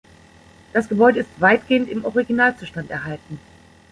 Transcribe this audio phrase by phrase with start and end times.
[0.73, 3.37] Das Gebäude ist weitgehend im Originalzustand erhalten.